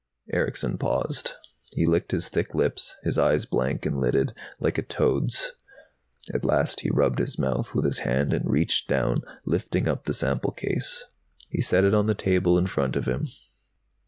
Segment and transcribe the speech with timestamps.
[0.33, 1.33] Erickson paused.
[1.75, 5.51] He licked his thick lips, his eyes blank and lidded, like a toad's.
[6.33, 10.13] At last he rubbed his mouth with his hand and reached down, lifting up the
[10.15, 11.05] sample case.
[11.51, 13.27] He set it on the table in front of him.